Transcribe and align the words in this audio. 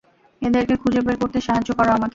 এদেরকে 0.41 0.75
খুঁজে 0.75 1.01
বের 1.01 1.17
করতে 1.21 1.37
সাহায্য 1.41 1.69
করো 1.73 1.89
আমাকে। 1.89 2.09